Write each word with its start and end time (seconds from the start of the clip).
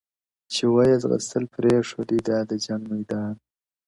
چي 0.53 0.63
وه 0.73 0.83
يې 0.89 0.95
ځغستل 1.03 1.43
پرې 1.53 1.69
يې 1.75 1.81
ښودى 1.89 2.19
دا 2.27 2.37
د 2.49 2.51
جنگ 2.65 2.83
ميدان، 2.93 3.33